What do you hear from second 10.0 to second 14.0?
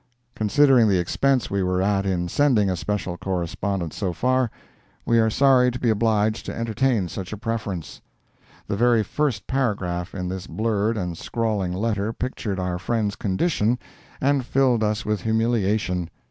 in this blurred and scrawling letter pictured our friend's condition,